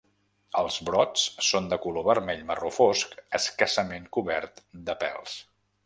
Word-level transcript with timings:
Els 0.61 0.77
brots 0.87 1.25
són 1.49 1.67
de 1.73 1.79
color 1.83 2.07
vermell 2.09 2.41
marró 2.53 2.73
fosc, 2.79 3.15
escassament 3.41 4.09
cobert 4.19 4.65
de 4.91 4.99
pèls. 5.07 5.39